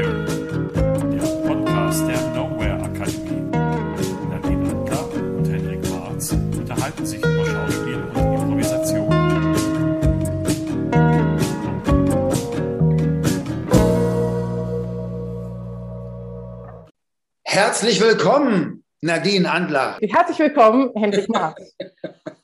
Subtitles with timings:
[0.00, 0.24] Here,
[1.12, 3.50] der Podcast der Nowhere Akademie.
[4.30, 9.10] Nadine Adler und Henrik Marz unterhalten sich über Schauspiel und Improvisation.
[17.44, 21.76] Herzlich willkommen, Nadine Andler, Herzlich willkommen, Hendrik Marx.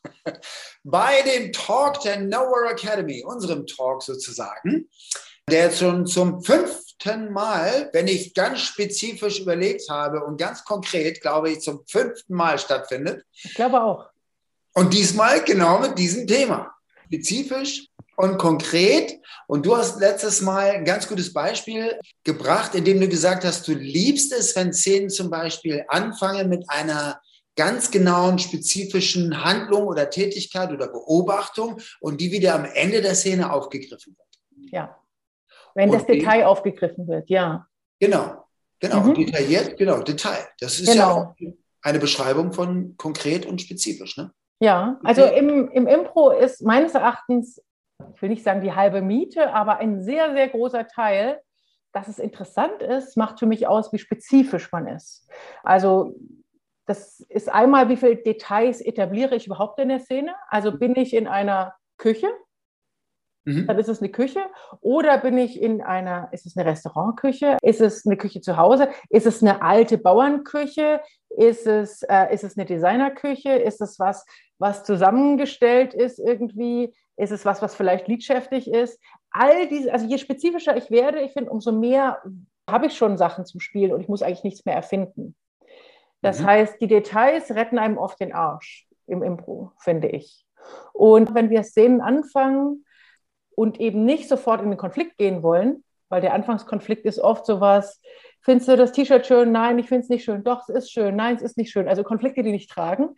[0.84, 4.91] bei dem Talk der Nowhere Academy, unserem Talk sozusagen,
[5.49, 11.21] der jetzt schon zum fünften Mal, wenn ich ganz spezifisch überlegt habe und ganz konkret,
[11.21, 13.25] glaube ich, zum fünften Mal stattfindet.
[13.32, 14.11] Ich glaube auch.
[14.75, 16.75] Und diesmal genau mit diesem Thema.
[17.07, 19.21] Spezifisch und konkret.
[19.46, 23.73] Und du hast letztes Mal ein ganz gutes Beispiel gebracht, indem du gesagt hast, du
[23.73, 27.21] liebst es, wenn Szenen zum Beispiel anfangen mit einer
[27.54, 33.53] ganz genauen, spezifischen Handlung oder Tätigkeit oder Beobachtung und die wieder am Ende der Szene
[33.53, 34.73] aufgegriffen wird.
[34.73, 34.98] Ja.
[35.77, 37.66] Wenn das Detail aufgegriffen wird, ja.
[38.00, 38.45] Genau,
[38.81, 39.14] genau, Mhm.
[39.14, 40.47] detailliert, genau, Detail.
[40.59, 41.17] Das ist ja Genau.
[41.19, 41.34] auch
[41.83, 44.17] eine Beschreibung von konkret und spezifisch.
[44.17, 44.33] Ne?
[44.61, 47.62] Ja, also im, im Impro ist meines Erachtens,
[48.14, 51.41] ich will nicht sagen die halbe Miete, aber ein sehr, sehr großer Teil,
[51.92, 55.29] dass es interessant ist, macht für mich aus, wie spezifisch man ist.
[55.62, 56.14] Also
[56.86, 60.34] das ist einmal, wie viele Details etabliere ich überhaupt in der Szene?
[60.48, 62.29] Also bin ich in einer Küche,
[63.47, 63.66] Mhm.
[63.66, 64.41] dann ist es eine Küche.
[64.80, 67.56] Oder bin ich in einer, ist es eine Restaurantküche?
[67.62, 68.89] Ist es eine Küche zu Hause?
[69.08, 71.00] Ist es eine alte Bauernküche?
[71.30, 73.52] Ist es, äh, ist es eine Designerküche?
[73.52, 74.27] Ist es was,
[74.58, 76.92] was zusammengestellt ist irgendwie?
[77.17, 79.00] Ist es was, was vielleicht liedschäftig ist?
[79.30, 82.20] All diese, also je spezifischer ich werde, ich finde, umso mehr
[82.69, 85.36] habe ich schon Sachen zum Spielen und ich muss eigentlich nichts mehr erfinden.
[86.20, 86.47] Das Mhm.
[86.47, 90.44] heißt, die Details retten einem oft den Arsch im Impro, finde ich.
[90.92, 92.84] Und wenn wir Szenen anfangen,
[93.57, 98.01] und eben nicht sofort in den Konflikt gehen wollen, weil der Anfangskonflikt ist oft sowas,
[98.41, 99.51] findest du das T-Shirt schön?
[99.51, 100.45] Nein, ich finde es nicht schön.
[100.45, 101.17] Doch, es ist schön.
[101.17, 101.89] Nein, es ist nicht schön.
[101.89, 103.08] Also Konflikte, die nicht tragen,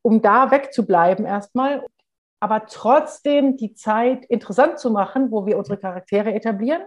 [0.00, 1.84] um da wegzubleiben erstmal,
[2.40, 6.82] aber trotzdem die Zeit interessant zu machen, wo wir unsere Charaktere etablieren,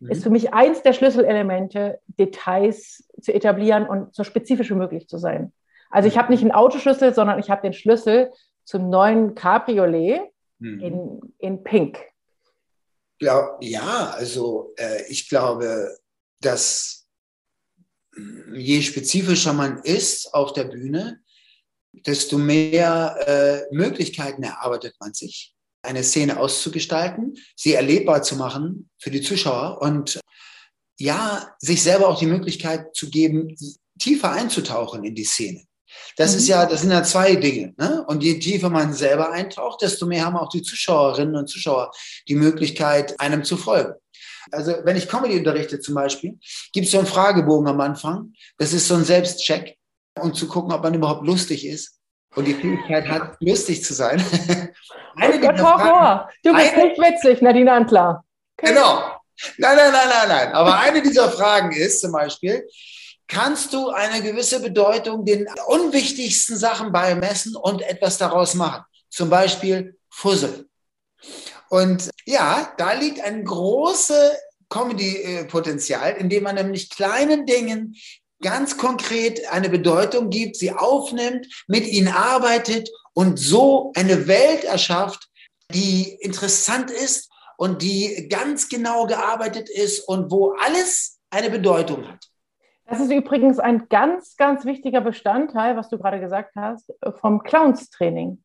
[0.00, 5.16] ist für mich eins der Schlüsselelemente, Details zu etablieren und so spezifisch wie möglich zu
[5.16, 5.52] sein.
[5.90, 8.32] Also ich habe nicht einen Autoschlüssel, sondern ich habe den Schlüssel
[8.64, 10.22] zum neuen Cabriolet
[10.62, 10.80] Mhm.
[10.80, 11.98] in, in Pink.
[13.22, 15.96] Glaub, ja, also äh, ich glaube,
[16.40, 17.06] dass
[18.52, 21.22] je spezifischer man ist auf der Bühne,
[21.92, 29.12] desto mehr äh, Möglichkeiten erarbeitet man sich, eine Szene auszugestalten, sie erlebbar zu machen für
[29.12, 30.18] die Zuschauer und
[30.98, 33.54] ja, sich selber auch die Möglichkeit zu geben,
[34.00, 35.62] tiefer einzutauchen in die Szene.
[36.16, 36.38] Das Mhm.
[36.38, 37.74] ist ja, das sind ja zwei Dinge.
[37.78, 38.04] Ne?
[38.06, 41.90] Und je tiefer man selber eintaucht, desto mehr haben auch die Zuschauerinnen und Zuschauer
[42.28, 43.94] die Möglichkeit, einem zu folgen.
[44.50, 46.38] Also wenn ich Comedy unterrichte zum Beispiel,
[46.72, 48.32] gibt es so einen Fragebogen am Anfang.
[48.58, 49.76] Das ist so ein Selbstcheck,
[50.20, 51.98] um zu gucken, ob man überhaupt lustig ist
[52.34, 54.22] und die Fähigkeit hat, lustig zu sein.
[55.16, 56.28] Eine Gott, Horror!
[56.42, 58.24] Du bist Eine- nicht witzig, Nadine Antler.
[58.56, 59.02] Genau.
[59.58, 60.52] Nein, nein, nein, nein, nein.
[60.52, 62.66] Aber eine dieser Fragen ist zum Beispiel,
[63.28, 68.84] kannst du eine gewisse Bedeutung den unwichtigsten Sachen beimessen und etwas daraus machen?
[69.10, 70.68] Zum Beispiel Fussel.
[71.68, 74.32] Und ja, da liegt ein großes
[74.68, 77.96] Comedy-Potenzial, indem man nämlich kleinen Dingen
[78.42, 85.28] ganz konkret eine Bedeutung gibt, sie aufnimmt, mit ihnen arbeitet und so eine Welt erschafft,
[85.72, 92.31] die interessant ist und die ganz genau gearbeitet ist und wo alles eine Bedeutung hat.
[92.86, 98.42] Das ist übrigens ein ganz, ganz wichtiger Bestandteil, was du gerade gesagt hast, vom Clownstraining,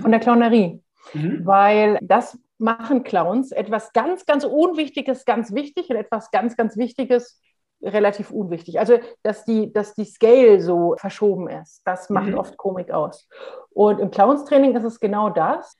[0.00, 0.82] von der Clownerie.
[1.12, 1.44] Mhm.
[1.44, 7.40] Weil das machen Clowns etwas ganz, ganz Unwichtiges, ganz wichtig und etwas ganz, ganz Wichtiges
[7.82, 8.78] relativ unwichtig.
[8.78, 12.38] Also, dass die, dass die Scale so verschoben ist, das macht Mhm.
[12.38, 13.28] oft Komik aus.
[13.70, 15.78] Und im Clownstraining ist es genau das.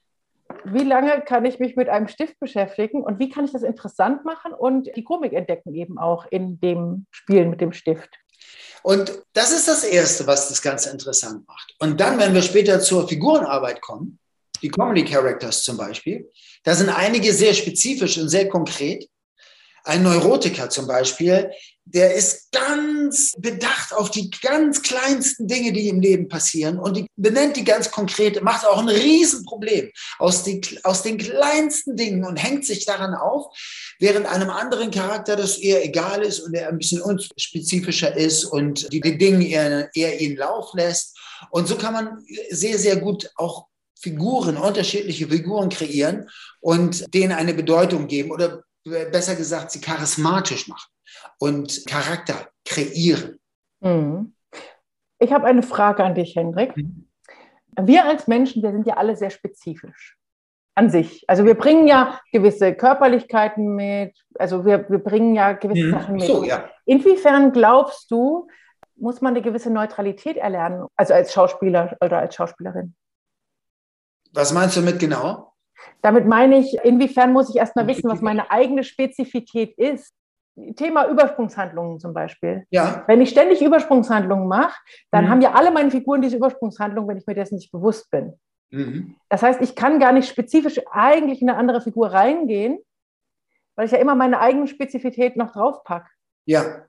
[0.64, 4.24] Wie lange kann ich mich mit einem Stift beschäftigen und wie kann ich das interessant
[4.24, 8.10] machen und die Komik entdecken eben auch in dem Spielen mit dem Stift?
[8.82, 11.74] Und das ist das Erste, was das Ganze interessant macht.
[11.78, 14.18] Und dann, wenn wir später zur Figurenarbeit kommen,
[14.62, 16.30] die Comedy Characters zum Beispiel,
[16.64, 19.08] da sind einige sehr spezifisch und sehr konkret.
[19.84, 21.50] Ein Neurotiker zum Beispiel,
[21.86, 27.06] der ist ganz bedacht auf die ganz kleinsten Dinge, die im Leben passieren und die
[27.16, 32.36] benennt die ganz konkret, macht auch ein Riesenproblem aus, die, aus den kleinsten Dingen und
[32.36, 33.54] hängt sich daran auf,
[33.98, 38.92] während einem anderen Charakter das eher egal ist und er ein bisschen unspezifischer ist und
[38.92, 41.16] die, die Dinge eher, eher ihn Lauf lässt.
[41.50, 43.66] Und so kann man sehr, sehr gut auch
[44.00, 46.28] Figuren, unterschiedliche Figuren kreieren
[46.60, 50.93] und denen eine Bedeutung geben oder besser gesagt, sie charismatisch machen.
[51.38, 53.38] Und Charakter kreieren.
[53.80, 54.34] Mhm.
[55.18, 56.76] Ich habe eine Frage an dich, Hendrik.
[56.76, 57.08] Mhm.
[57.80, 60.16] Wir als Menschen, wir sind ja alle sehr spezifisch
[60.76, 61.24] an sich.
[61.28, 65.90] Also wir bringen ja gewisse Körperlichkeiten mit, also wir, wir bringen ja gewisse mhm.
[65.92, 66.24] Sachen mit.
[66.24, 66.68] So, ja.
[66.84, 68.48] Inwiefern glaubst du,
[68.96, 72.94] muss man eine gewisse Neutralität erlernen, also als Schauspieler oder als Schauspielerin?
[74.32, 75.52] Was meinst du mit genau?
[76.02, 80.12] Damit meine ich, inwiefern muss ich erstmal wissen, was meine eigene Spezifität ist.
[80.76, 82.66] Thema Übersprungshandlungen zum Beispiel.
[82.70, 83.04] Ja.
[83.06, 84.78] Wenn ich ständig Übersprungshandlungen mache,
[85.10, 85.28] dann mhm.
[85.30, 88.38] haben ja alle meine Figuren diese Übersprungshandlungen, wenn ich mir dessen nicht bewusst bin.
[88.70, 89.16] Mhm.
[89.28, 92.78] Das heißt, ich kann gar nicht spezifisch eigentlich in eine andere Figur reingehen,
[93.76, 96.08] weil ich ja immer meine eigene Spezifität noch draufpacke.
[96.46, 96.86] Ja.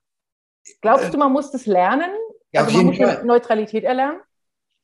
[0.82, 2.12] Glaubst du, man muss das lernen?
[2.52, 3.26] Ja, also auf jeden Fall.
[3.26, 4.22] Neutralität erlernen?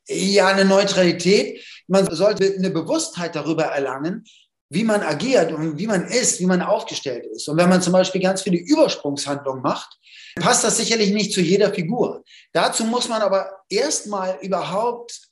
[0.08, 1.64] Ja, eine Neutralität.
[1.88, 4.26] Man sollte eine Bewusstheit darüber erlangen,
[4.72, 7.50] wie man agiert und wie man ist, wie man aufgestellt ist.
[7.50, 10.00] Und wenn man zum Beispiel ganz viele Übersprungshandlungen macht,
[10.40, 12.24] passt das sicherlich nicht zu jeder Figur.
[12.54, 15.28] Dazu muss man aber erstmal überhaupt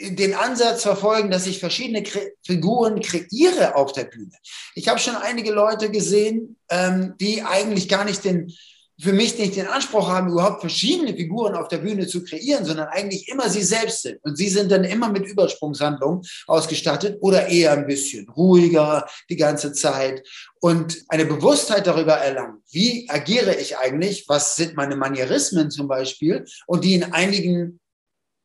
[0.00, 4.32] den Ansatz verfolgen, dass ich verschiedene Kre Figuren kreiere auf der Bühne.
[4.74, 8.52] Ich habe schon einige Leute gesehen, ähm, die eigentlich gar nicht den
[9.00, 12.88] für mich nicht den Anspruch haben, überhaupt verschiedene Figuren auf der Bühne zu kreieren, sondern
[12.88, 14.22] eigentlich immer sie selbst sind.
[14.22, 19.72] Und sie sind dann immer mit Übersprungshandlungen ausgestattet oder eher ein bisschen ruhiger die ganze
[19.72, 20.22] Zeit
[20.60, 26.44] und eine Bewusstheit darüber erlangen, wie agiere ich eigentlich, was sind meine Manierismen zum Beispiel
[26.66, 27.80] und die in einigen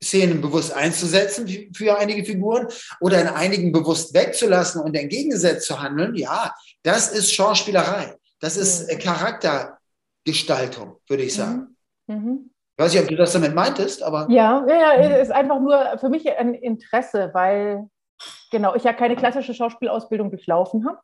[0.03, 2.67] Szenen bewusst einzusetzen für einige Figuren
[3.01, 6.53] oder in einigen bewusst wegzulassen und entgegengesetzt zu handeln, ja,
[6.83, 8.15] das ist Schauspielerei.
[8.39, 9.78] Das ist Charakter,
[10.25, 11.75] Gestaltung, würde ich sagen.
[12.07, 12.15] Mhm.
[12.15, 12.51] Mhm.
[12.77, 14.27] Ich weiß nicht, ob du das damit meintest, aber.
[14.29, 17.89] Ja, ja, ja, ist einfach nur für mich ein Interesse, weil
[18.51, 20.99] genau, ich ja keine klassische Schauspielausbildung durchlaufen habe.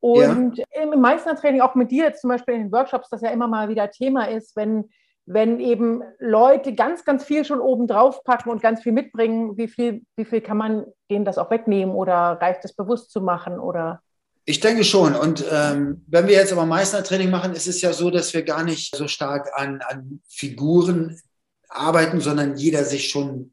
[0.00, 0.64] Und ja.
[0.80, 3.68] im Meistertraining, auch mit dir jetzt zum Beispiel in den Workshops, das ja immer mal
[3.68, 4.90] wieder Thema ist, wenn,
[5.26, 9.66] wenn eben Leute ganz, ganz viel schon oben drauf packen und ganz viel mitbringen, wie
[9.66, 13.58] viel, wie viel kann man denen das auch wegnehmen oder reicht es bewusst zu machen
[13.58, 14.02] oder
[14.48, 15.14] ich denke schon.
[15.14, 18.64] Und ähm, wenn wir jetzt aber Meistertraining machen, ist es ja so, dass wir gar
[18.64, 21.20] nicht so stark an, an Figuren
[21.68, 23.52] arbeiten, sondern jeder sich schon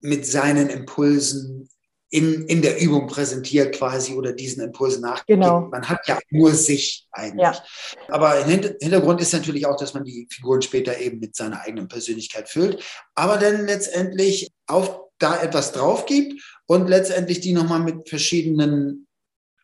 [0.00, 1.68] mit seinen Impulsen
[2.08, 5.36] in, in der Übung präsentiert quasi oder diesen Impulsen nachgeht.
[5.36, 5.68] Genau.
[5.70, 7.42] Man hat ja nur sich eigentlich.
[7.42, 7.62] Ja.
[8.08, 11.86] Aber im Hintergrund ist natürlich auch, dass man die Figuren später eben mit seiner eigenen
[11.86, 12.82] Persönlichkeit füllt,
[13.14, 19.07] aber dann letztendlich auch da etwas drauf gibt und letztendlich die nochmal mit verschiedenen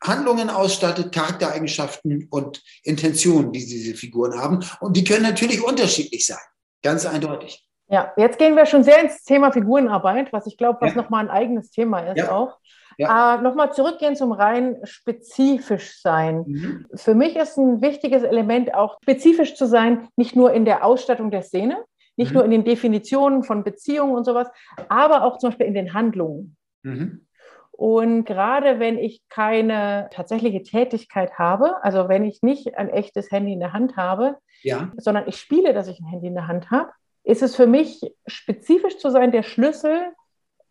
[0.04, 4.64] Handlungen ausstattet, Charaktereigenschaften und Intentionen, die diese Figuren haben.
[4.80, 6.38] Und die können natürlich unterschiedlich sein,
[6.82, 7.66] ganz eindeutig.
[7.88, 11.02] Ja, jetzt gehen wir schon sehr ins Thema Figurenarbeit, was ich glaube, was ja.
[11.02, 12.32] nochmal ein eigenes Thema ist ja.
[12.32, 12.58] auch.
[12.96, 13.36] Ja.
[13.36, 16.44] Äh, nochmal zurückgehen zum rein spezifisch sein.
[16.46, 16.86] Mhm.
[16.94, 21.30] Für mich ist ein wichtiges Element auch spezifisch zu sein, nicht nur in der Ausstattung
[21.30, 21.84] der Szene,
[22.16, 22.34] nicht mhm.
[22.34, 24.48] nur in den Definitionen von Beziehungen und sowas,
[24.88, 26.56] aber auch zum Beispiel in den Handlungen.
[26.82, 27.26] Mhm.
[27.76, 33.52] Und gerade wenn ich keine tatsächliche Tätigkeit habe, also wenn ich nicht ein echtes Handy
[33.52, 34.92] in der Hand habe, ja.
[34.96, 36.90] sondern ich spiele, dass ich ein Handy in der Hand habe,
[37.24, 40.12] ist es für mich spezifisch zu sein der Schlüssel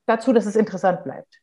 [0.06, 1.40] dazu, dass es interessant bleibt.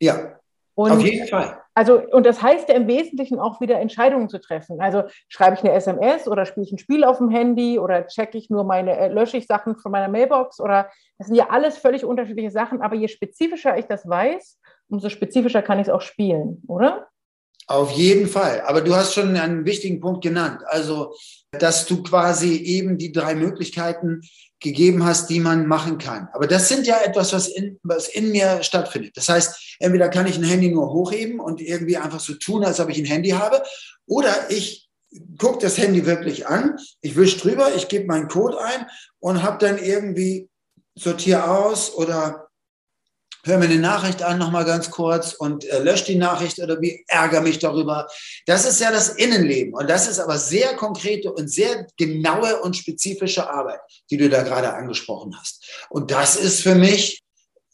[0.00, 0.38] Ja,
[0.74, 1.58] und auf jeden Fall.
[1.74, 4.80] Also, und das heißt ja im Wesentlichen auch wieder Entscheidungen zu treffen.
[4.80, 8.38] Also schreibe ich eine SMS oder spiele ich ein Spiel auf dem Handy oder checke
[8.38, 11.78] ich nur meine, äh, lösche ich Sachen von meiner Mailbox oder das sind ja alles
[11.78, 14.60] völlig unterschiedliche Sachen, aber je spezifischer ich das weiß,
[14.92, 17.08] umso spezifischer kann ich es auch spielen, oder?
[17.66, 18.60] Auf jeden Fall.
[18.62, 20.60] Aber du hast schon einen wichtigen Punkt genannt.
[20.66, 21.14] Also,
[21.52, 24.20] dass du quasi eben die drei Möglichkeiten
[24.60, 26.28] gegeben hast, die man machen kann.
[26.32, 29.16] Aber das sind ja etwas, was in, was in mir stattfindet.
[29.16, 32.80] Das heißt, entweder kann ich ein Handy nur hochheben und irgendwie einfach so tun, als
[32.80, 33.62] ob ich ein Handy habe,
[34.06, 34.88] oder ich
[35.38, 38.86] gucke das Handy wirklich an, ich wische drüber, ich gebe meinen Code ein
[39.18, 40.48] und habe dann irgendwie
[40.94, 42.41] sortiere aus oder
[43.44, 47.04] hör mir eine Nachricht an, nochmal ganz kurz und äh, lösche die Nachricht oder wie
[47.08, 48.08] ärgere mich darüber.
[48.46, 52.76] Das ist ja das Innenleben und das ist aber sehr konkrete und sehr genaue und
[52.76, 53.80] spezifische Arbeit,
[54.10, 55.86] die du da gerade angesprochen hast.
[55.90, 57.22] Und das ist für mich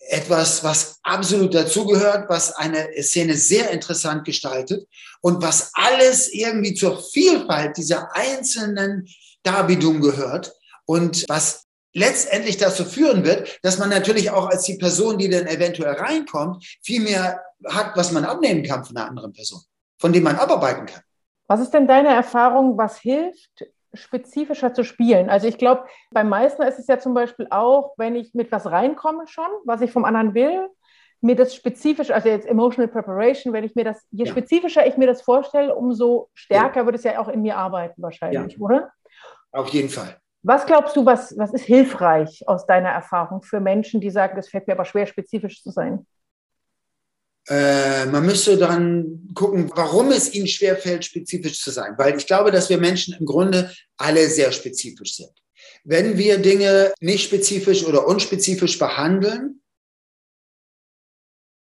[0.08, 4.88] etwas, was absolut dazugehört, was eine Szene sehr interessant gestaltet
[5.20, 9.06] und was alles irgendwie zur Vielfalt dieser einzelnen
[9.42, 10.54] Darbietungen gehört
[10.86, 15.46] und was letztendlich dazu führen wird, dass man natürlich auch als die Person, die dann
[15.46, 19.60] eventuell reinkommt, viel mehr hat, was man abnehmen kann von einer anderen Person,
[19.98, 21.02] von dem man abarbeiten kann.
[21.46, 23.64] Was ist denn deine Erfahrung, was hilft,
[23.94, 25.30] spezifischer zu spielen?
[25.30, 28.66] Also ich glaube, beim Meißner ist es ja zum Beispiel auch, wenn ich mit was
[28.66, 30.68] reinkomme schon, was ich vom anderen will,
[31.20, 34.30] mir das spezifisch, also jetzt Emotional Preparation, wenn ich mir das, je ja.
[34.30, 36.86] spezifischer ich mir das vorstelle, umso stärker ja.
[36.86, 38.60] wird es ja auch in mir arbeiten wahrscheinlich, ja.
[38.60, 38.92] oder?
[39.50, 40.20] Auf jeden Fall.
[40.48, 44.48] Was glaubst du, was, was ist hilfreich aus deiner Erfahrung für Menschen, die sagen, es
[44.48, 46.06] fällt mir aber schwer, spezifisch zu sein?
[47.48, 51.98] Äh, man müsste dann gucken, warum es ihnen schwerfällt, spezifisch zu sein.
[51.98, 55.34] Weil ich glaube, dass wir Menschen im Grunde alle sehr spezifisch sind.
[55.84, 59.60] Wenn wir Dinge nicht spezifisch oder unspezifisch behandeln,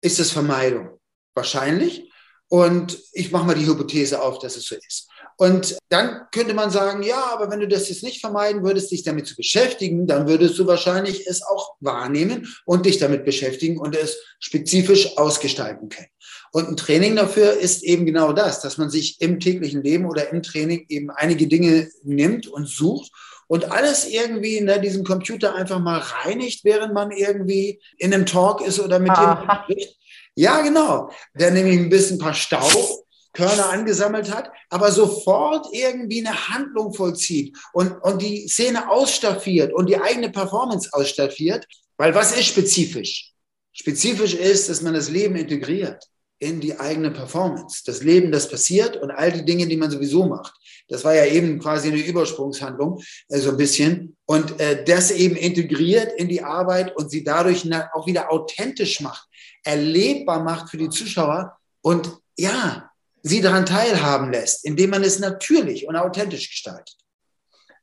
[0.03, 0.99] ist es Vermeidung.
[1.33, 2.06] Wahrscheinlich.
[2.49, 5.09] Und ich mache mal die Hypothese auf, dass es so ist.
[5.37, 9.03] Und dann könnte man sagen, ja, aber wenn du das jetzt nicht vermeiden würdest, dich
[9.03, 13.95] damit zu beschäftigen, dann würdest du wahrscheinlich es auch wahrnehmen und dich damit beschäftigen und
[13.95, 16.07] es spezifisch ausgestalten können.
[16.51, 20.31] Und ein Training dafür ist eben genau das, dass man sich im täglichen Leben oder
[20.31, 23.11] im Training eben einige Dinge nimmt und sucht
[23.47, 28.25] und alles irgendwie in ne, diesem Computer einfach mal reinigt, während man irgendwie in einem
[28.25, 29.96] Talk ist oder mit jemandem spricht.
[30.37, 31.09] Ja, genau.
[31.33, 37.57] Der nämlich ein bisschen ein paar Staubkörner angesammelt hat, aber sofort irgendwie eine Handlung vollzieht
[37.73, 41.65] und, und die Szene ausstaffiert und die eigene Performance ausstaffiert.
[41.97, 43.33] Weil was ist spezifisch?
[43.73, 46.07] Spezifisch ist, dass man das Leben integriert
[46.39, 47.83] in die eigene Performance.
[47.85, 50.53] Das Leben, das passiert und all die Dinge, die man sowieso macht.
[50.87, 54.15] Das war ja eben quasi eine Übersprungshandlung, äh, so ein bisschen.
[54.25, 59.27] Und äh, das eben integriert in die Arbeit und sie dadurch auch wieder authentisch macht,
[59.63, 62.89] erlebbar macht für die Zuschauer und ja,
[63.23, 66.95] sie daran teilhaben lässt, indem man es natürlich und authentisch gestaltet.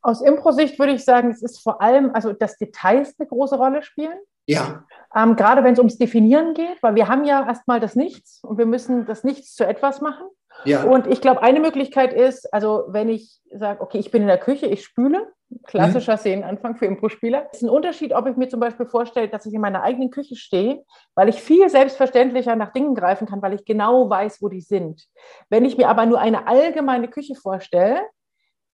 [0.01, 3.83] Aus Impro-Sicht würde ich sagen, es ist vor allem, also dass Details eine große Rolle
[3.83, 4.19] spielen.
[4.47, 4.85] Ja.
[5.15, 8.59] Ähm, gerade wenn es ums Definieren geht, weil wir haben ja erstmal das Nichts und
[8.59, 10.27] wir müssen das Nichts zu etwas machen.
[10.65, 10.85] Ja.
[10.85, 14.39] Und ich glaube, eine Möglichkeit ist, also wenn ich sage, okay, ich bin in der
[14.39, 15.33] Küche, ich spüle,
[15.65, 16.19] klassischer mhm.
[16.19, 19.61] Szenenanfang für Impro-Spieler, ist ein Unterschied, ob ich mir zum Beispiel vorstelle, dass ich in
[19.61, 20.85] meiner eigenen Küche stehe,
[21.15, 25.07] weil ich viel selbstverständlicher nach Dingen greifen kann, weil ich genau weiß, wo die sind.
[25.51, 28.01] Wenn ich mir aber nur eine allgemeine Küche vorstelle,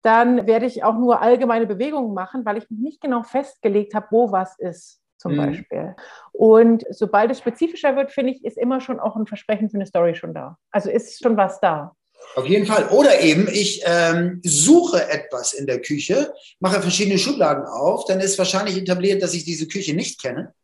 [0.02, 4.06] dann werde ich auch nur allgemeine Bewegungen machen, weil ich mich nicht genau festgelegt habe,
[4.10, 5.36] wo was ist zum mhm.
[5.36, 5.94] Beispiel.
[6.32, 9.86] Und sobald es spezifischer wird, finde ich, ist immer schon auch ein Versprechen für eine
[9.86, 10.56] Story schon da.
[10.70, 11.94] Also ist schon was da.
[12.36, 12.88] Auf jeden Fall.
[12.88, 18.38] Oder eben, ich ähm, suche etwas in der Küche, mache verschiedene Schubladen auf, dann ist
[18.38, 20.54] wahrscheinlich etabliert, dass ich diese Küche nicht kenne.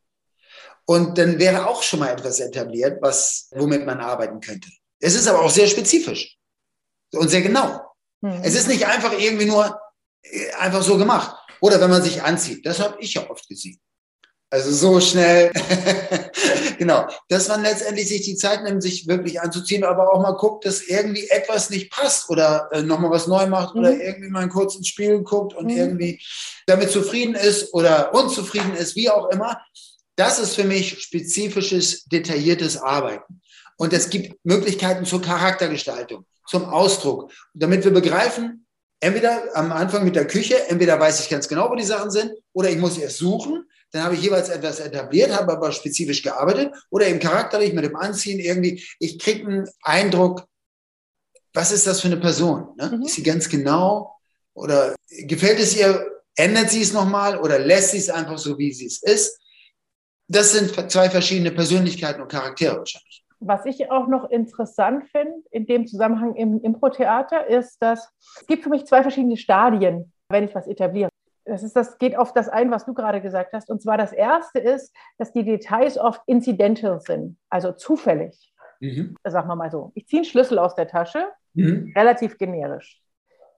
[0.85, 4.69] Und dann wäre auch schon mal etwas etabliert, was, womit man arbeiten könnte.
[4.99, 6.37] Es ist aber auch sehr spezifisch
[7.13, 7.81] und sehr genau.
[8.21, 8.41] Mhm.
[8.43, 9.79] Es ist nicht einfach irgendwie nur
[10.23, 11.35] äh, einfach so gemacht.
[11.59, 12.65] Oder wenn man sich anzieht.
[12.65, 13.79] Das habe ich ja oft gesehen.
[14.49, 15.51] Also so schnell,
[16.77, 20.65] genau, dass man letztendlich sich die Zeit nimmt, sich wirklich anzuziehen, aber auch mal guckt,
[20.65, 23.81] dass irgendwie etwas nicht passt oder äh, nochmal was neu macht mhm.
[23.81, 25.77] oder irgendwie mal kurz ins Spiel guckt und mhm.
[25.77, 26.21] irgendwie
[26.65, 29.59] damit zufrieden ist oder unzufrieden ist, wie auch immer.
[30.15, 33.41] Das ist für mich spezifisches, detailliertes Arbeiten.
[33.75, 38.65] Und es gibt Möglichkeiten zur Charaktergestaltung, zum Ausdruck, damit wir begreifen,
[39.01, 42.31] entweder am Anfang mit der Küche, entweder weiß ich ganz genau, wo die Sachen sind,
[42.53, 46.73] oder ich muss erst suchen dann habe ich jeweils etwas etabliert, habe aber spezifisch gearbeitet
[46.89, 48.83] oder eben charakterlich mit dem Anziehen irgendwie.
[48.99, 50.45] Ich kriege einen Eindruck,
[51.53, 52.75] was ist das für eine Person?
[52.77, 52.97] Ne?
[52.97, 53.03] Mhm.
[53.03, 54.15] Ist sie ganz genau
[54.53, 58.71] oder gefällt es ihr, ändert sie es nochmal oder lässt sie es einfach so, wie
[58.71, 59.39] sie es ist?
[60.27, 63.23] Das sind zwei verschiedene Persönlichkeiten und Charaktere wahrscheinlich.
[63.39, 68.09] Was ich auch noch interessant finde in dem Zusammenhang im Impro-Theater ist, dass
[68.41, 71.09] es gibt für mich zwei verschiedene Stadien, wenn ich was etabliere
[71.47, 73.69] das, ist, das geht auf das ein, was du gerade gesagt hast.
[73.69, 78.53] Und zwar das erste ist, dass die Details oft incidental sind, also zufällig.
[78.79, 79.15] Mhm.
[79.23, 79.91] Sagen wir mal so.
[79.95, 81.93] Ich ziehe einen Schlüssel aus der Tasche, mhm.
[81.95, 83.01] relativ generisch.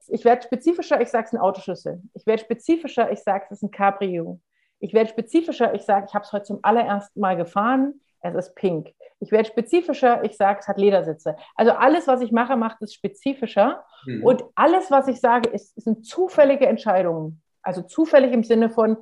[0.07, 2.01] Ich werde spezifischer, ich sage es ein Autoschlüssel.
[2.13, 4.39] Ich werde spezifischer, ich sage es ist ein Cabrio.
[4.79, 8.55] Ich werde spezifischer, ich sage, ich habe es heute zum allerersten Mal gefahren, es ist
[8.55, 8.93] pink.
[9.19, 11.35] Ich werde spezifischer, ich sage, es hat Ledersitze.
[11.55, 13.83] Also alles, was ich mache, macht es spezifischer.
[14.05, 14.23] Mhm.
[14.23, 17.41] Und alles, was ich sage, ist, sind zufällige Entscheidungen.
[17.61, 18.97] Also zufällig im Sinne von,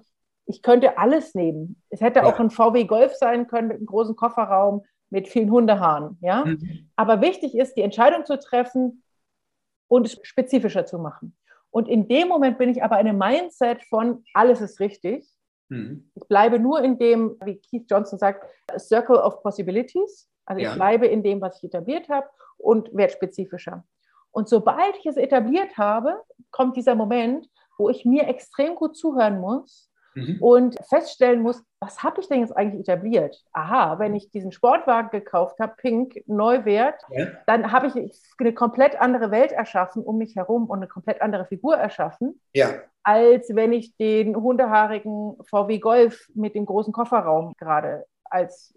[0.45, 1.81] ich könnte alles nehmen.
[1.89, 2.25] Es hätte ja.
[2.25, 6.17] auch ein VW Golf sein können mit einem großen Kofferraum, mit vielen Hundehaaren.
[6.21, 6.45] Ja?
[6.45, 6.89] Mhm.
[6.95, 9.03] Aber wichtig ist, die Entscheidung zu treffen
[9.87, 11.35] und es spezifischer zu machen.
[11.69, 15.27] Und in dem Moment bin ich aber in einem Mindset von, alles ist richtig.
[15.69, 16.09] Mhm.
[16.15, 18.45] Ich bleibe nur in dem, wie Keith Johnson sagt,
[18.77, 20.29] Circle of Possibilities.
[20.45, 20.71] Also ja.
[20.71, 23.85] ich bleibe in dem, was ich etabliert habe und werde spezifischer.
[24.31, 26.21] Und sobald ich es etabliert habe,
[26.51, 30.38] kommt dieser Moment, wo ich mir extrem gut zuhören muss mhm.
[30.41, 33.43] und feststellen muss, was habe ich denn jetzt eigentlich etabliert?
[33.53, 37.27] Aha, wenn ich diesen Sportwagen gekauft habe, Pink, Neuwert, ja.
[37.46, 41.46] dann habe ich eine komplett andere Welt erschaffen um mich herum und eine komplett andere
[41.46, 42.69] Figur erschaffen, ja.
[43.03, 48.74] als wenn ich den hundehaarigen VW Golf mit dem großen Kofferraum gerade als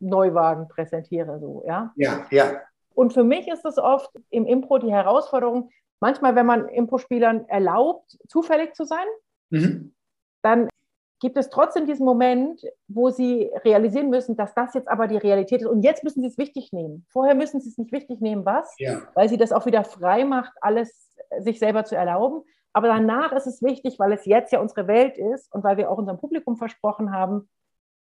[0.00, 1.92] Neuwagen präsentiere, so, ja.
[1.96, 2.60] Ja, ja.
[2.94, 8.18] Und für mich ist es oft im Impro die Herausforderung, manchmal, wenn man Impro-Spielern erlaubt,
[8.28, 9.06] zufällig zu sein,
[9.50, 9.94] mhm.
[10.42, 10.68] dann
[11.20, 15.60] gibt es trotzdem diesen Moment, wo sie realisieren müssen, dass das jetzt aber die Realität
[15.60, 15.68] ist.
[15.68, 17.06] Und jetzt müssen sie es wichtig nehmen.
[17.10, 18.74] Vorher müssen sie es nicht wichtig nehmen, was?
[18.78, 19.02] Ja.
[19.14, 22.42] Weil sie das auch wieder frei macht, alles sich selber zu erlauben.
[22.72, 25.90] Aber danach ist es wichtig, weil es jetzt ja unsere Welt ist und weil wir
[25.90, 27.48] auch unserem Publikum versprochen haben,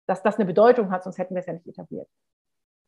[0.07, 2.09] dass das eine Bedeutung hat, sonst hätten wir es ja nicht etabliert.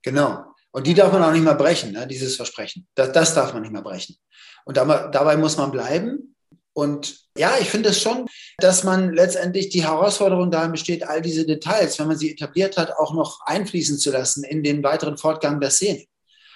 [0.02, 0.44] Genau.
[0.72, 2.86] Und die darf man auch nicht mehr brechen, ne, dieses Versprechen.
[2.94, 4.16] Das, das darf man nicht mehr brechen.
[4.64, 6.34] Und dabei, dabei muss man bleiben.
[6.74, 8.26] Und ja, ich finde es schon,
[8.58, 12.92] dass man letztendlich die Herausforderung darin besteht, all diese Details, wenn man sie etabliert hat,
[12.92, 16.04] auch noch einfließen zu lassen in den weiteren Fortgang der Szene.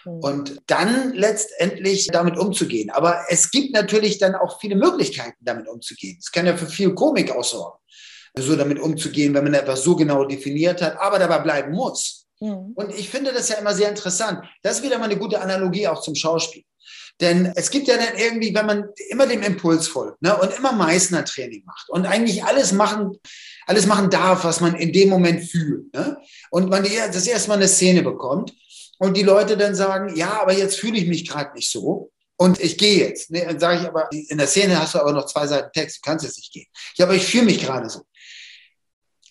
[0.07, 0.21] Mhm.
[0.21, 2.91] Und dann letztendlich damit umzugehen.
[2.91, 6.17] Aber es gibt natürlich dann auch viele Möglichkeiten, damit umzugehen.
[6.19, 7.79] Es kann ja für viel Komik auch sorgen,
[8.39, 12.26] so damit umzugehen, wenn man etwas so genau definiert hat, aber dabei bleiben muss.
[12.41, 14.45] Und ich finde das ja immer sehr interessant.
[14.63, 16.65] Das ist wieder mal eine gute Analogie auch zum Schauspiel.
[17.21, 20.73] Denn es gibt ja dann irgendwie, wenn man immer dem Impuls folgt ne, und immer
[20.73, 23.19] Meißner-Training macht und eigentlich alles machen,
[23.67, 25.93] alles machen darf, was man in dem Moment fühlt.
[25.95, 26.19] Ne,
[26.51, 28.53] und man das erste Mal eine Szene bekommt
[28.99, 32.13] und die Leute dann sagen, ja, aber jetzt fühle ich mich gerade nicht so.
[32.39, 33.31] Und ich gehe jetzt.
[33.31, 35.97] Ne, dann sage ich aber, in der Szene hast du aber noch zwei Seiten Text,
[35.97, 36.67] du kannst jetzt nicht gehen.
[36.97, 38.03] Ja, aber ich fühle mich gerade so.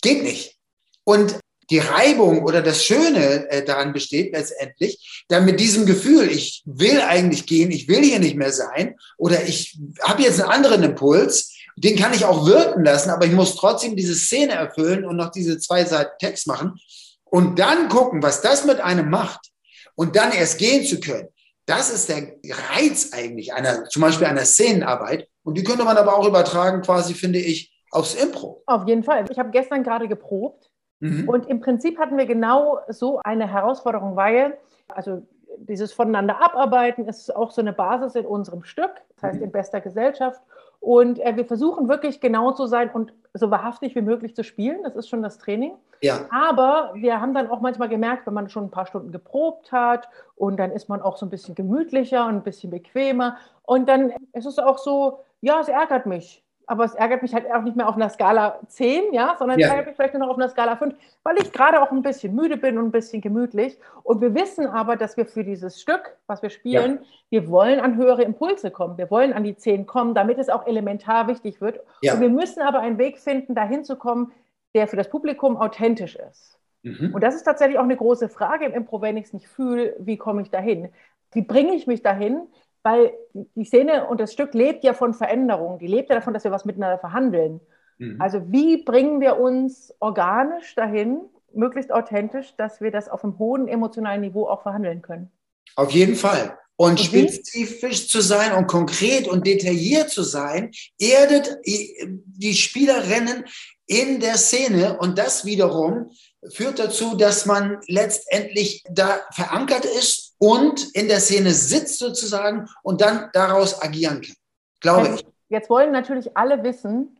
[0.01, 0.57] Geht nicht.
[1.03, 6.63] Und die Reibung oder das Schöne äh, daran besteht letztendlich, dann mit diesem Gefühl, ich
[6.65, 10.83] will eigentlich gehen, ich will hier nicht mehr sein oder ich habe jetzt einen anderen
[10.83, 15.17] Impuls, den kann ich auch wirken lassen, aber ich muss trotzdem diese Szene erfüllen und
[15.17, 16.79] noch diese zwei Seiten Text machen
[17.25, 19.51] und dann gucken, was das mit einem macht
[19.95, 21.27] und dann erst gehen zu können.
[21.65, 22.35] Das ist der
[22.75, 25.27] Reiz eigentlich einer, zum Beispiel einer Szenenarbeit.
[25.43, 28.61] Und die könnte man aber auch übertragen, quasi, finde ich, aufs Impro.
[28.67, 29.25] Auf jeden Fall.
[29.31, 30.69] Ich habe gestern gerade geprobt
[31.05, 31.29] Mhm.
[31.29, 34.57] Und im Prinzip hatten wir genau so eine Herausforderung, weil,
[34.87, 35.21] also
[35.57, 39.45] dieses Voneinander abarbeiten ist auch so eine Basis in unserem Stück, das heißt mhm.
[39.45, 40.41] in bester Gesellschaft.
[40.79, 44.83] Und äh, wir versuchen wirklich genau zu sein und so wahrhaftig wie möglich zu spielen.
[44.83, 45.73] Das ist schon das Training.
[46.01, 46.27] Ja.
[46.29, 50.07] Aber wir haben dann auch manchmal gemerkt, wenn man schon ein paar Stunden geprobt hat
[50.35, 53.37] und dann ist man auch so ein bisschen gemütlicher und ein bisschen bequemer.
[53.63, 57.51] Und dann ist es auch so, ja, es ärgert mich aber es ärgert mich halt
[57.51, 59.67] auch nicht mehr auf einer Skala 10, ja, sondern ja.
[59.67, 62.01] es ärgert mich vielleicht nur noch auf einer Skala 5, weil ich gerade auch ein
[62.01, 63.77] bisschen müde bin und ein bisschen gemütlich.
[64.03, 67.07] Und wir wissen aber, dass wir für dieses Stück, was wir spielen, ja.
[67.29, 68.97] wir wollen an höhere Impulse kommen.
[68.97, 71.79] Wir wollen an die 10 kommen, damit es auch elementar wichtig wird.
[72.01, 72.13] Ja.
[72.13, 74.31] Und wir müssen aber einen Weg finden, dahin zu kommen,
[74.73, 76.59] der für das Publikum authentisch ist.
[76.83, 77.13] Mhm.
[77.13, 79.95] Und das ist tatsächlich auch eine große Frage im Impro, wenn ich es nicht fühle,
[79.99, 80.89] wie komme ich dahin?
[81.31, 82.41] Wie bringe ich mich dahin?
[82.85, 86.43] Weil die Szene und das Stück lebt ja von Veränderungen, die lebt ja davon, dass
[86.43, 87.59] wir was miteinander verhandeln.
[87.97, 88.21] Mhm.
[88.21, 91.21] Also wie bringen wir uns organisch dahin,
[91.51, 95.31] möglichst authentisch, dass wir das auf einem hohen emotionalen Niveau auch verhandeln können?
[95.75, 96.59] Auf jeden Fall.
[96.77, 103.45] Und, und spezifisch zu sein und konkret und detailliert zu sein, erdet die Spielerinnen
[103.87, 106.11] in der Szene und das wiederum
[106.51, 113.01] führt dazu, dass man letztendlich da verankert ist und in der Szene sitzt sozusagen und
[113.01, 114.35] dann daraus agieren kann.
[114.81, 115.27] Glaube jetzt, ich.
[115.49, 117.19] Jetzt wollen natürlich alle wissen,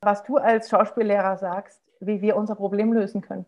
[0.00, 3.46] was du als Schauspiellehrer sagst, wie wir unser Problem lösen können.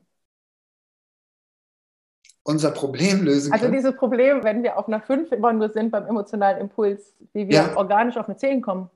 [2.44, 3.74] Unser Problem lösen also können?
[3.74, 7.48] Also dieses Problem, wenn wir auf einer 5 immer nur sind beim emotionalen Impuls, wie
[7.48, 7.76] wir ja.
[7.76, 8.90] organisch auf eine 10 kommen.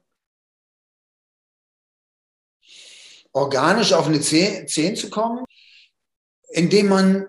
[3.33, 5.45] Organisch auf eine 10, 10 zu kommen,
[6.49, 7.29] indem man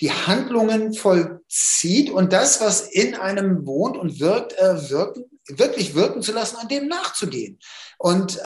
[0.00, 6.22] die Handlungen vollzieht und das, was in einem wohnt und wirkt, äh, wirken, wirklich wirken
[6.22, 7.58] zu lassen und dem nachzugehen.
[7.98, 8.42] Und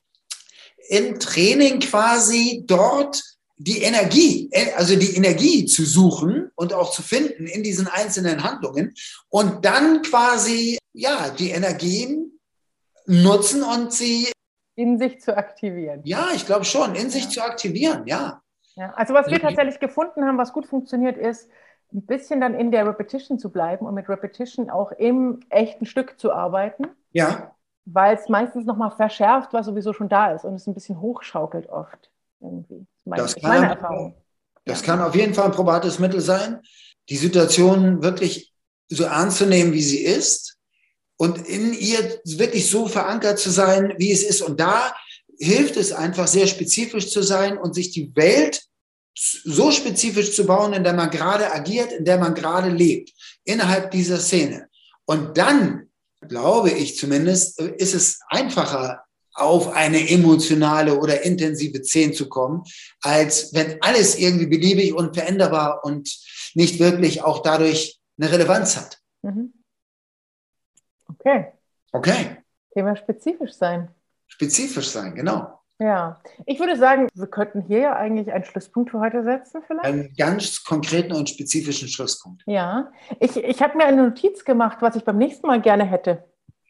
[0.88, 3.22] im Training quasi dort
[3.56, 8.42] die Energie, äh, also die Energie zu suchen und auch zu finden in diesen einzelnen
[8.42, 8.94] Handlungen
[9.28, 12.40] und dann quasi, ja, die Energien
[13.06, 14.32] nutzen und sie
[14.74, 16.00] in sich zu aktivieren.
[16.04, 18.41] Ja, ich glaube schon, in sich zu aktivieren, ja.
[18.76, 21.48] Ja, also was wir tatsächlich gefunden haben, was gut funktioniert, ist,
[21.92, 26.18] ein bisschen dann in der Repetition zu bleiben und mit Repetition auch im echten Stück
[26.18, 26.86] zu arbeiten.
[27.12, 27.54] Ja.
[27.84, 31.68] Weil es meistens nochmal verschärft, was sowieso schon da ist und es ein bisschen hochschaukelt
[31.68, 32.10] oft.
[32.40, 32.86] Irgendwie.
[33.04, 34.14] Das, das kann, meine Erfahrung.
[34.64, 36.60] Das kann auf jeden Fall ein probates Mittel sein,
[37.08, 38.54] die Situation wirklich
[38.88, 40.58] so ernst zu nehmen, wie sie ist
[41.16, 44.42] und in ihr wirklich so verankert zu sein, wie es ist.
[44.42, 44.94] Und da
[45.38, 48.62] hilft es einfach sehr spezifisch zu sein und sich die Welt
[49.14, 53.12] so spezifisch zu bauen, in der man gerade agiert, in der man gerade lebt,
[53.44, 54.68] innerhalb dieser Szene.
[55.04, 55.90] Und dann,
[56.20, 62.64] glaube ich zumindest, ist es einfacher, auf eine emotionale oder intensive 10 zu kommen,
[63.00, 66.10] als wenn alles irgendwie beliebig und veränderbar und
[66.54, 69.00] nicht wirklich auch dadurch eine Relevanz hat.
[69.22, 69.54] Mhm.
[71.08, 71.52] Okay.
[71.92, 72.36] Okay.
[72.72, 73.88] Thema spezifisch sein.
[74.32, 75.60] Spezifisch sein, genau.
[75.78, 79.84] Ja, ich würde sagen, wir könnten hier ja eigentlich einen Schlusspunkt für heute setzen, vielleicht.
[79.84, 82.42] Einen ganz konkreten und spezifischen Schlusspunkt.
[82.46, 82.90] Ja,
[83.20, 86.24] ich, ich habe mir eine Notiz gemacht, was ich beim nächsten Mal gerne hätte.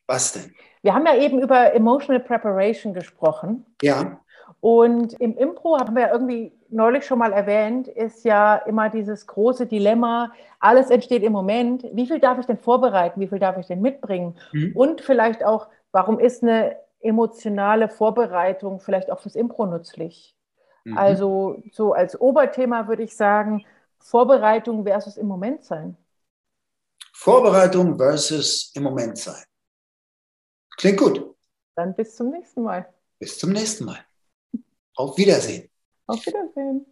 [0.09, 0.53] Was denn?
[0.83, 3.64] Wir haben ja eben über Emotional Preparation gesprochen.
[3.81, 4.20] Ja.
[4.59, 9.66] Und im Impro haben wir irgendwie neulich schon mal erwähnt, ist ja immer dieses große
[9.66, 11.85] Dilemma, alles entsteht im Moment.
[11.92, 13.20] Wie viel darf ich denn vorbereiten?
[13.20, 14.37] Wie viel darf ich denn mitbringen?
[14.53, 14.72] Mhm.
[14.75, 20.37] Und vielleicht auch, warum ist eine emotionale Vorbereitung vielleicht auch fürs Impro nützlich?
[20.85, 20.97] Mhm.
[20.97, 23.65] Also so als Oberthema würde ich sagen,
[23.99, 25.97] Vorbereitung versus im Moment sein.
[27.12, 29.45] Vorbereitung versus im Moment sein.
[30.77, 31.35] Klingt gut.
[31.77, 32.93] Dann bis zum nächsten Mal.
[33.19, 34.05] Bis zum nächsten Mal.
[34.97, 35.71] Auf Wiedersehen.
[36.07, 36.87] Auf Wiedersehen.